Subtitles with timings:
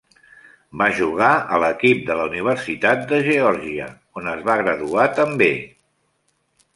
[0.81, 1.27] Va jugar
[1.57, 5.51] a l'equip de la Universitat de Georgia, on es va graduar també.